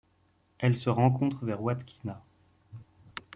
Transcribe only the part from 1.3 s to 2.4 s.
vers Huadquina.